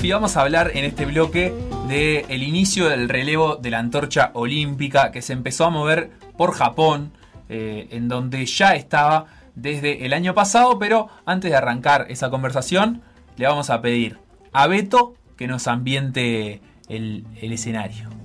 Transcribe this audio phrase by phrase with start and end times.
[0.00, 1.52] Sofi, vamos a hablar en este bloque
[1.86, 6.52] del el inicio del relevo de la antorcha olímpica que se empezó a mover por
[6.52, 7.12] Japón,
[7.50, 13.02] eh, en donde ya estaba desde el año pasado, pero antes de arrancar esa conversación,
[13.36, 14.16] le vamos a pedir
[14.54, 18.19] a Beto que nos ambiente el escenario.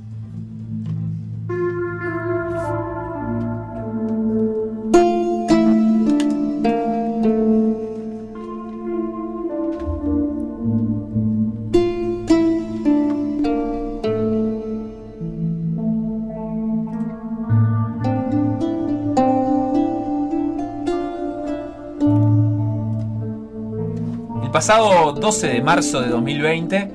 [24.68, 26.91] Pasado 12 de marzo de 2020,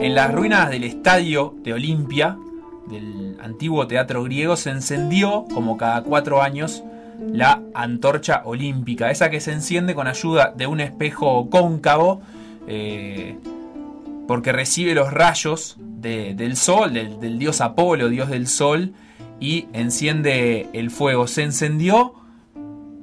[0.00, 2.38] en las ruinas del estadio de Olimpia,
[2.88, 6.82] del antiguo teatro griego, se encendió, como cada cuatro años,
[7.30, 12.22] la antorcha olímpica, esa que se enciende con ayuda de un espejo cóncavo,
[12.66, 13.36] eh,
[14.26, 18.94] porque recibe los rayos de- del sol, del, dios Apolo, dios del sol,
[19.38, 21.26] y enciende el fuego.
[21.26, 22.14] Se encendió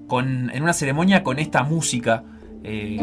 [0.09, 2.23] en una ceremonia con esta música.
[2.63, 2.97] eh,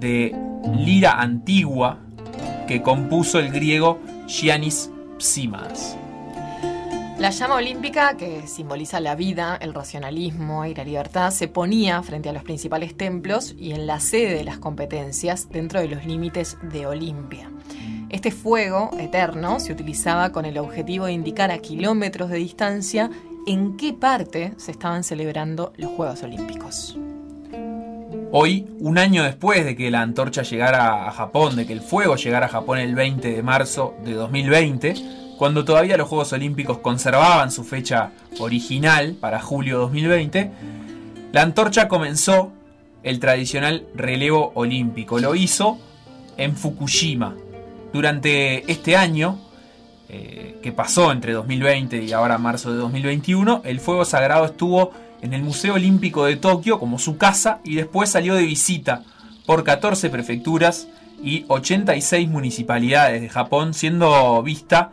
[0.00, 0.34] de
[0.76, 1.98] lira antigua
[2.66, 5.96] que compuso el griego Giannis Psimas.
[7.18, 12.30] La llama olímpica, que simboliza la vida, el racionalismo y la libertad, se ponía frente
[12.30, 16.56] a los principales templos y en la sede de las competencias dentro de los límites
[16.62, 17.50] de Olimpia.
[18.08, 23.10] Este fuego eterno se utilizaba con el objetivo de indicar a kilómetros de distancia
[23.46, 26.98] en qué parte se estaban celebrando los Juegos Olímpicos.
[28.32, 32.14] Hoy, un año después de que la antorcha llegara a Japón, de que el fuego
[32.14, 34.94] llegara a Japón el 20 de marzo de 2020,
[35.36, 40.48] cuando todavía los Juegos Olímpicos conservaban su fecha original para julio 2020,
[41.32, 42.52] la antorcha comenzó
[43.02, 45.18] el tradicional relevo olímpico.
[45.18, 45.78] Lo hizo
[46.36, 47.34] en Fukushima.
[47.92, 49.40] Durante este año,
[50.08, 54.92] eh, que pasó entre 2020 y ahora marzo de 2021, el fuego sagrado estuvo
[55.22, 59.02] en el Museo Olímpico de Tokio como su casa y después salió de visita
[59.46, 60.88] por 14 prefecturas
[61.22, 64.92] y 86 municipalidades de Japón, siendo vista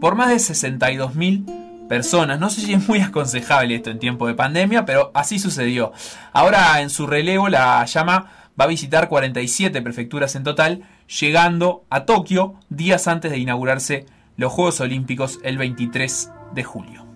[0.00, 2.38] por más de 62.000 personas.
[2.40, 5.92] No sé si es muy aconsejable esto en tiempo de pandemia, pero así sucedió.
[6.32, 8.30] Ahora en su relevo la llama
[8.60, 10.82] va a visitar 47 prefecturas en total,
[11.20, 14.06] llegando a Tokio días antes de inaugurarse
[14.36, 17.06] los Juegos Olímpicos el 23 de julio.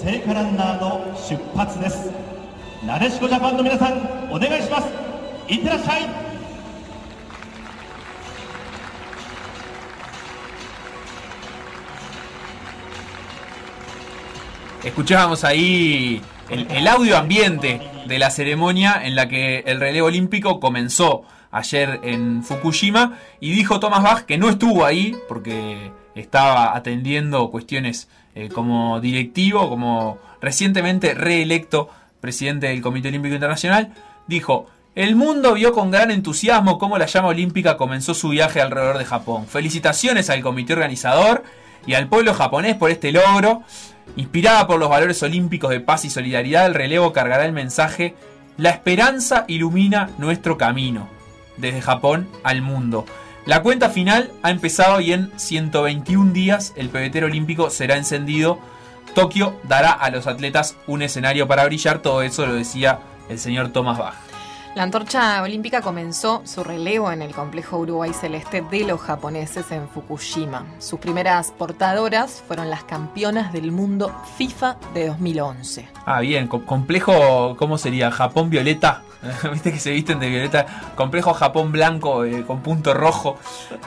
[0.00, 2.10] それではいよいよ聖火ランナーの出発です
[2.86, 4.88] なでしこジャパンの皆さんお願いします
[5.48, 6.26] いってらっしゃい
[14.84, 20.60] Escuchábamos ahí el, el audio ambiente de la ceremonia en la que el relevo olímpico
[20.60, 27.49] comenzó ayer en Fukushima y dijo Thomas Bach que no estuvo ahí porque estaba atendiendo
[27.51, 31.89] cuestiones eh, como directivo, como recientemente reelecto
[32.19, 33.93] presidente del Comité Olímpico Internacional,
[34.27, 38.97] dijo, el mundo vio con gran entusiasmo cómo la llama olímpica comenzó su viaje alrededor
[38.97, 39.47] de Japón.
[39.47, 41.43] Felicitaciones al comité organizador
[41.87, 43.63] y al pueblo japonés por este logro.
[44.17, 48.15] Inspirada por los valores olímpicos de paz y solidaridad, el relevo cargará el mensaje
[48.57, 51.07] La esperanza ilumina nuestro camino,
[51.55, 53.05] desde Japón al mundo.
[53.51, 58.59] La cuenta final ha empezado y en 121 días el pebetero olímpico será encendido.
[59.13, 63.73] Tokio dará a los atletas un escenario para brillar, todo eso lo decía el señor
[63.73, 64.30] Thomas Bach.
[64.73, 69.89] La antorcha olímpica comenzó su relevo en el complejo Uruguay Celeste de los japoneses en
[69.89, 70.65] Fukushima.
[70.79, 75.89] Sus primeras portadoras fueron las campeonas del mundo FIFA de 2011.
[76.05, 78.11] Ah, bien, co- complejo, ¿cómo sería?
[78.11, 79.01] Japón violeta.
[79.51, 80.65] Viste que se visten de violeta.
[80.95, 83.37] Complejo Japón blanco eh, con punto rojo.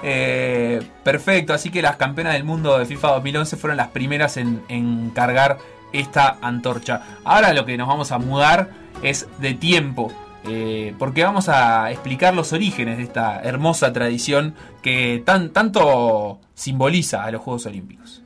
[0.03, 4.63] Eh, perfecto, así que las campeonas del mundo de FIFA 2011 fueron las primeras en,
[4.69, 5.57] en cargar
[5.95, 7.01] esta antorcha.
[7.25, 8.69] Ahora lo que nos vamos a mudar
[9.03, 10.13] es de tiempo.
[10.46, 17.25] Eh, porque vamos a explicar los orígenes de esta hermosa tradición que tan, tanto simboliza
[17.25, 18.24] a los Juegos Olímpicos.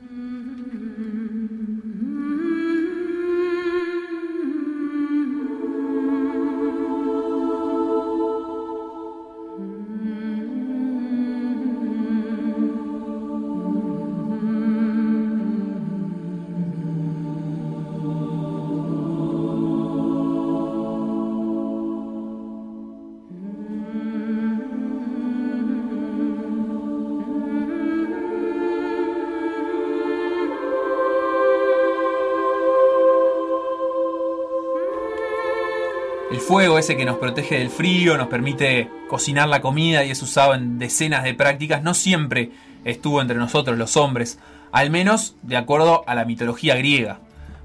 [36.49, 40.55] Fuego ese que nos protege del frío, nos permite cocinar la comida y es usado
[40.55, 42.53] en decenas de prácticas, no siempre
[42.87, 44.39] estuvo entre nosotros los hombres,
[44.73, 47.21] al menos de acuerdo a la mitología griega.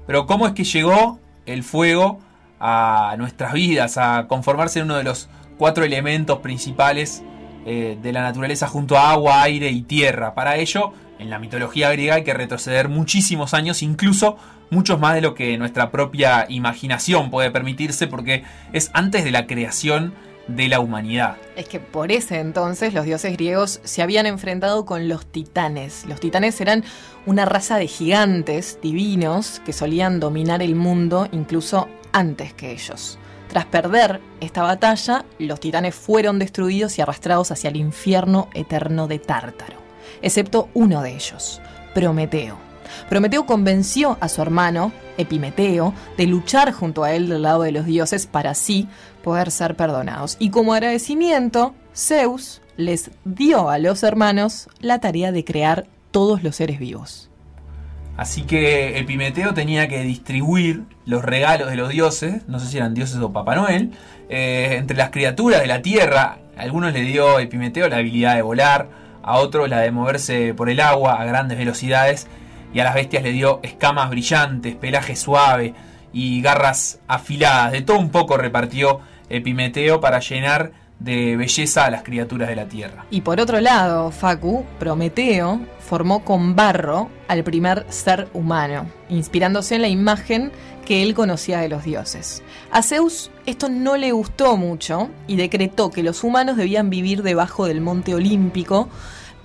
[0.06, 2.20] Pero ¿cómo es que llegó el fuego
[2.60, 7.22] a nuestras vidas, a conformarse en uno de los cuatro elementos principales
[7.64, 10.34] eh, de la naturaleza junto a agua, aire y tierra?
[10.34, 14.36] Para ello, en la mitología griega hay que retroceder muchísimos años, incluso
[14.70, 19.46] muchos más de lo que nuestra propia imaginación puede permitirse, porque es antes de la
[19.46, 20.14] creación
[20.48, 21.36] de la humanidad.
[21.56, 26.04] Es que por ese entonces los dioses griegos se habían enfrentado con los titanes.
[26.06, 26.84] Los titanes eran
[27.26, 33.18] una raza de gigantes divinos que solían dominar el mundo incluso antes que ellos.
[33.48, 39.18] Tras perder esta batalla, los titanes fueron destruidos y arrastrados hacia el infierno eterno de
[39.20, 39.76] Tártaro,
[40.24, 41.60] excepto uno de ellos,
[41.94, 42.56] Prometeo.
[43.08, 47.86] Prometeo convenció a su hermano, Epimeteo, de luchar junto a él del lado de los
[47.86, 48.88] dioses para así
[49.22, 50.36] poder ser perdonados.
[50.40, 56.56] Y como agradecimiento, Zeus les dio a los hermanos la tarea de crear todos los
[56.56, 57.30] seres vivos.
[58.16, 62.94] Así que Epimeteo tenía que distribuir los regalos de los dioses, no sé si eran
[62.94, 63.90] dioses o Papá Noel,
[64.28, 66.38] eh, entre las criaturas de la tierra.
[66.56, 68.88] Algunos le dio Epimeteo la habilidad de volar,
[69.24, 72.28] a otros la de moverse por el agua a grandes velocidades,
[72.72, 75.74] y a las bestias le dio escamas brillantes, pelaje suave
[76.12, 77.72] y garras afiladas.
[77.72, 79.00] De todo un poco repartió
[79.30, 83.04] Epimeteo para llenar de belleza a las criaturas de la tierra.
[83.10, 89.82] Y por otro lado, Facu, Prometeo, formó con barro al primer ser humano, inspirándose en
[89.82, 90.52] la imagen
[90.84, 92.42] que él conocía de los dioses.
[92.70, 97.66] A Zeus esto no le gustó mucho y decretó que los humanos debían vivir debajo
[97.66, 98.88] del monte olímpico,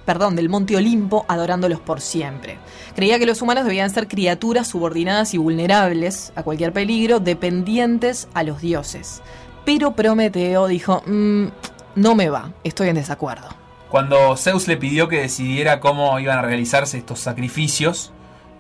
[0.06, 2.58] perdón, del monte Olimpo, adorándolos por siempre.
[2.96, 8.42] Creía que los humanos debían ser criaturas subordinadas y vulnerables a cualquier peligro, dependientes a
[8.42, 9.22] los dioses.
[9.70, 11.50] Pero Prometeo dijo, "Mm,
[11.94, 13.50] no me va, estoy en desacuerdo.
[13.92, 18.12] Cuando Zeus le pidió que decidiera cómo iban a realizarse estos sacrificios,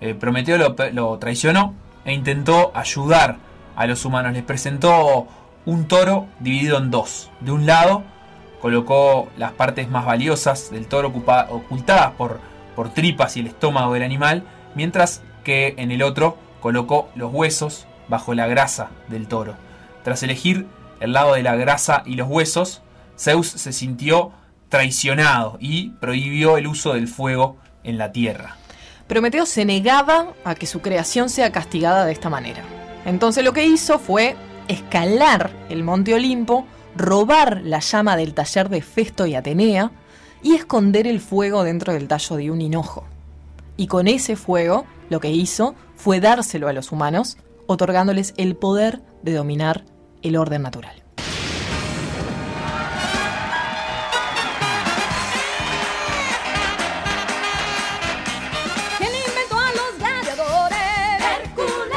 [0.01, 1.73] eh, Prometeo lo, lo traicionó
[2.05, 3.37] e intentó ayudar
[3.75, 4.33] a los humanos.
[4.33, 5.25] Les presentó
[5.65, 7.31] un toro dividido en dos.
[7.39, 8.03] De un lado
[8.61, 12.39] colocó las partes más valiosas del toro ocultadas por,
[12.75, 14.43] por tripas y el estómago del animal,
[14.75, 19.55] mientras que en el otro colocó los huesos bajo la grasa del toro.
[20.03, 20.67] Tras elegir
[20.99, 22.81] el lado de la grasa y los huesos,
[23.17, 24.31] Zeus se sintió
[24.69, 28.55] traicionado y prohibió el uso del fuego en la tierra.
[29.07, 32.63] Prometeo se negaba a que su creación sea castigada de esta manera.
[33.05, 34.35] Entonces lo que hizo fue
[34.67, 36.65] escalar el monte Olimpo,
[36.95, 39.91] robar la llama del taller de Festo y Atenea
[40.43, 43.05] y esconder el fuego dentro del tallo de un hinojo.
[43.77, 49.01] Y con ese fuego lo que hizo fue dárselo a los humanos, otorgándoles el poder
[49.23, 49.83] de dominar
[50.21, 50.95] el orden natural.
[58.97, 60.77] ¿Quién inventó a los gladiadores?
[61.37, 61.95] Hércules.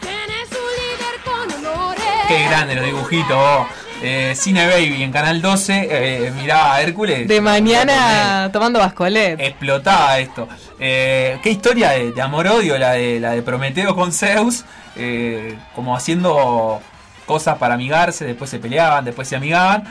[0.00, 2.02] ¿Quién es su líder con honores?
[2.28, 3.28] Qué grande los dibujitos.
[3.36, 3.66] vos.
[4.02, 7.26] Eh, Cine Baby en Canal 12 eh, miraba a Hércules.
[7.26, 9.40] De mañana tomando bascolet.
[9.40, 10.46] Explotaba esto.
[10.78, 14.64] Eh, qué historia de, de amor-odio la de, la de Prometeo con Zeus.
[14.96, 16.80] eh, como haciendo
[17.26, 19.84] cosas para amigarse, después se peleaban, después se amigaban.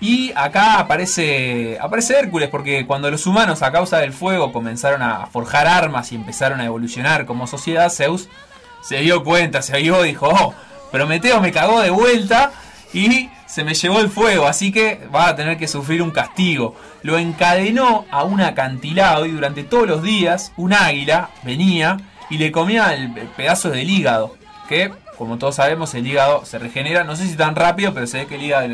[0.00, 5.26] Y acá aparece, aparece Hércules, porque cuando los humanos a causa del fuego comenzaron a
[5.26, 8.28] forjar armas y empezaron a evolucionar como sociedad, Zeus
[8.82, 10.54] se dio cuenta, se vio, dijo, oh,
[10.90, 12.50] Prometeo me cagó de vuelta
[12.92, 16.74] y se me llevó el fuego, así que va a tener que sufrir un castigo.
[17.02, 22.50] Lo encadenó a un acantilado y durante todos los días un águila venía y le
[22.50, 24.36] comía el el pedazo del hígado,
[24.68, 28.18] que como todos sabemos el hígado se regenera, no sé si tan rápido, pero se
[28.18, 28.68] ve que el hígado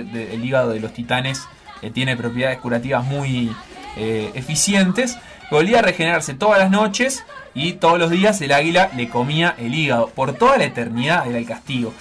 [0.44, 1.46] hígado de los titanes
[1.82, 3.54] eh, tiene propiedades curativas muy
[3.96, 5.18] eh, eficientes.
[5.50, 9.74] Volvía a regenerarse todas las noches y todos los días el águila le comía el
[9.74, 10.08] hígado.
[10.08, 11.92] Por toda la eternidad era el castigo.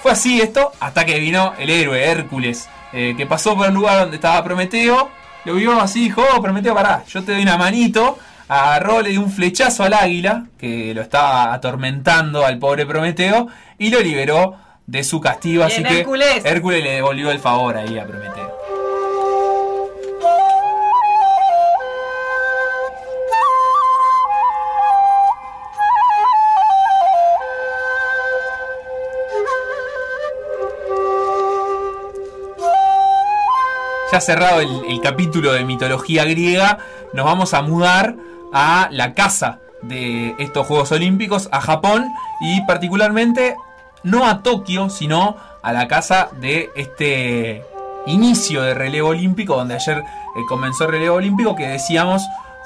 [0.00, 4.00] Fue así esto hasta que vino el héroe Hércules, eh, que pasó por el lugar
[4.00, 5.10] donde estaba Prometeo,
[5.44, 9.20] lo vio así, dijo, oh, Prometeo, pará, yo te doy una manito, agarró, le dio
[9.20, 15.04] un flechazo al águila, que lo estaba atormentando al pobre Prometeo, y lo liberó de
[15.04, 16.44] su castigo, así que Hércules.
[16.44, 18.48] Hércules le devolvió el favor ahí a Prometeo.
[34.10, 36.78] Ya cerrado el, el capítulo de mitología griega,
[37.12, 38.16] nos vamos a mudar
[38.52, 42.06] a la casa de estos Juegos Olímpicos, a Japón
[42.40, 43.56] y particularmente
[44.02, 47.64] no a Tokio, sino a la casa de este
[48.06, 52.22] inicio de relevo olímpico, donde ayer eh, comenzó el relevo olímpico, que decíamos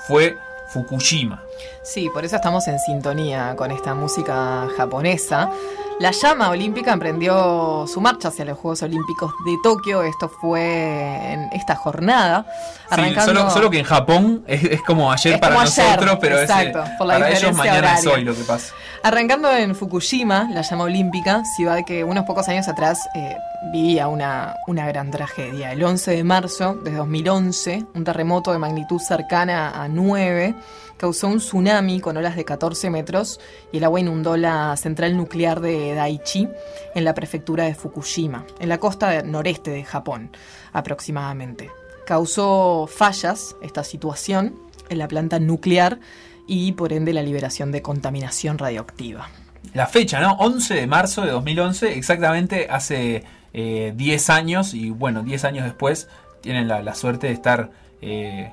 [0.07, 0.37] fue
[0.69, 1.43] Fukushima.
[1.83, 5.51] Sí, por eso estamos en sintonía con esta música japonesa.
[5.99, 10.03] La llama olímpica emprendió su marcha hacia los Juegos Olímpicos de Tokio.
[10.03, 12.47] Esto fue en esta jornada.
[12.95, 16.19] Sí, solo, solo que en Japón es, es como ayer Es para como ayer, nosotros,
[16.21, 18.19] pero es, exacto, eh, por la para ellos diferencia mañana es horaria.
[18.19, 18.75] hoy lo que pasa.
[19.05, 23.37] Arrancando en Fukushima, la llama olímpica, ciudad que unos pocos años atrás eh,
[23.73, 25.73] vivía una, una gran tragedia.
[25.73, 30.55] El 11 de marzo de 2011, un terremoto de magnitud cercana a 9
[31.03, 33.41] causó un tsunami con olas de 14 metros
[33.73, 36.49] y el agua inundó la central nuclear de Daiichi
[36.95, 40.31] en la prefectura de Fukushima, en la costa noreste de Japón
[40.73, 41.73] aproximadamente.
[42.07, 44.55] Causó fallas esta situación
[44.91, 45.99] en la planta nuclear
[46.47, 49.29] y por ende la liberación de contaminación radioactiva.
[49.75, 50.35] La fecha, ¿no?
[50.35, 56.07] 11 de marzo de 2011, exactamente hace eh, 10 años, y bueno, 10 años después
[56.43, 58.53] tienen la, la suerte de estar eh,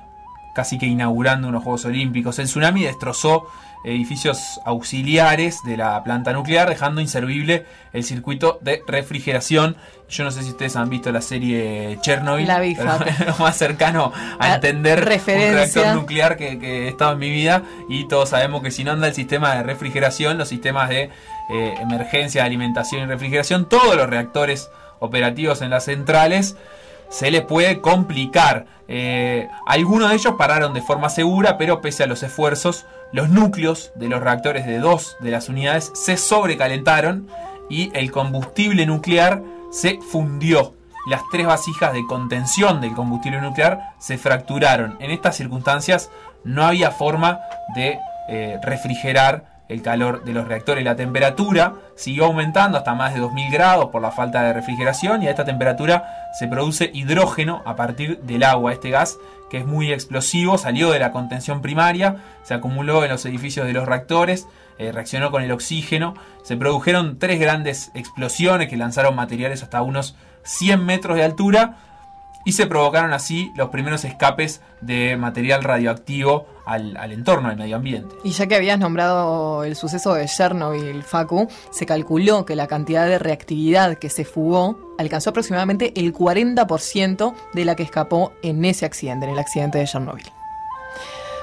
[0.54, 2.38] casi que inaugurando unos Juegos Olímpicos.
[2.38, 3.46] El tsunami destrozó
[3.82, 9.76] edificios auxiliares de la planta nuclear, dejando inservible el circuito de refrigeración.
[10.08, 13.10] Yo no sé si ustedes han visto la serie Chernobyl, La vi, pero Fate.
[13.10, 15.50] es lo más cercano a entender referencia.
[15.50, 18.84] un reactor nuclear que, que he estado en mi vida y todos sabemos que si
[18.84, 21.10] no anda el sistema de refrigeración, los sistemas de
[21.52, 26.56] eh, emergencia, de alimentación y refrigeración, todos los reactores operativos en las centrales,
[27.10, 28.66] se les puede complicar.
[28.88, 33.92] Eh, algunos de ellos pararon de forma segura, pero pese a los esfuerzos, los núcleos
[33.96, 37.28] de los reactores de dos de las unidades se sobrecalentaron
[37.68, 40.74] y el combustible nuclear se fundió.
[41.08, 44.96] Las tres vasijas de contención del combustible nuclear se fracturaron.
[45.00, 46.10] En estas circunstancias
[46.44, 47.40] no había forma
[47.74, 47.98] de
[48.28, 50.84] eh, refrigerar el calor de los reactores.
[50.84, 55.28] La temperatura siguió aumentando hasta más de 2000 grados por la falta de refrigeración y
[55.28, 58.72] a esta temperatura se produce hidrógeno a partir del agua.
[58.72, 63.24] Este gas que es muy explosivo salió de la contención primaria, se acumuló en los
[63.26, 64.46] edificios de los reactores,
[64.78, 70.16] eh, reaccionó con el oxígeno, se produjeron tres grandes explosiones que lanzaron materiales hasta unos
[70.44, 71.76] 100 metros de altura
[72.44, 77.76] y se provocaron así los primeros escapes de material radioactivo al, al entorno, al medio
[77.76, 78.14] ambiente.
[78.24, 83.06] Y ya que habías nombrado el suceso de Chernobyl, Facu, se calculó que la cantidad
[83.06, 88.86] de reactividad que se fugó alcanzó aproximadamente el 40% de la que escapó en ese
[88.86, 90.39] accidente, en el accidente de Chernobyl.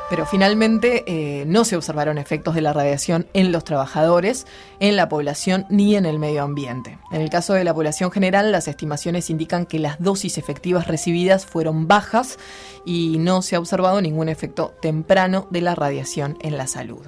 [0.10, 4.48] Pero finalmente eh, no se observaron efectos de la radiación en los trabajadores,
[4.80, 6.98] en la población ni en el medio ambiente.
[7.12, 11.46] En el caso de la población general, las estimaciones indican que las dosis efectivas recibidas
[11.46, 12.40] fueron bajas
[12.86, 17.06] y no se ha observado ningún efecto temprano de la radiación en la salud.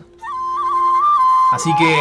[1.53, 1.95] Así que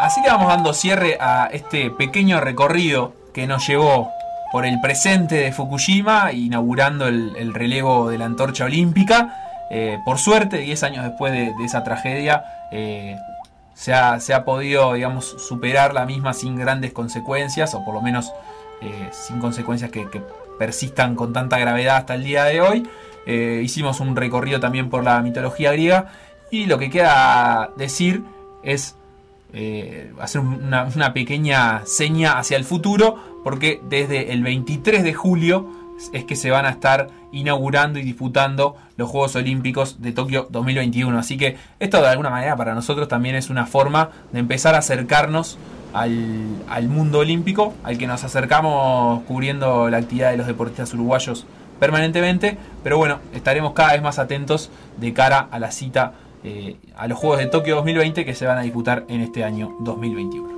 [0.00, 4.08] así le vamos dando cierre a este pequeño recorrido que nos llevó
[4.50, 9.47] por el presente de Fukushima, inaugurando el relevo de la antorcha olímpica.
[9.70, 13.16] Eh, por suerte, 10 años después de, esa tragedia, eh,
[13.74, 18.02] se, ha, se ha podido, digamos, superar la misma sin grandes consecuencias, o por lo
[18.02, 18.32] menos
[18.80, 20.06] eh, sin consecuencias que,
[20.58, 22.88] persistan con tanta gravedad hasta el día de hoy.
[23.26, 26.10] Hicimos un recorrido también por la mitología griega
[26.50, 28.24] y lo que queda decir
[28.64, 28.96] es
[30.18, 35.77] hacer una, una pequeña seña hacia el futuro porque desde el 23 de julio
[36.12, 41.18] es que se van a estar inaugurando y disputando los Juegos Olímpicos de Tokio 2021.
[41.18, 44.78] Así que esto de alguna manera para nosotros también es una forma de empezar a
[44.78, 45.58] acercarnos
[45.92, 51.46] al, mundo olímpico, al que nos acercamos cubriendo la actividad de los deportistas uruguayos
[51.80, 52.58] permanentemente.
[52.82, 56.12] Pero bueno, estaremos cada vez más atentos de cara a la cita
[56.44, 59.76] eh, a los Juegos de Tokio 2020 que se van a disputar en este año
[59.80, 60.57] 2021.